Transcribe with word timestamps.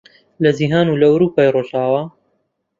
لە 0.43 0.51
جیهان 0.57 0.87
و 0.89 0.99
لە 1.01 1.05
ئەورووپای 1.09 1.53
ڕۆژاوا 1.55 2.01